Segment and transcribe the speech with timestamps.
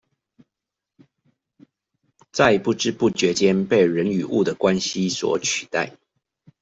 [2.31, 5.95] 在不知不覺間被人與物的關係所取代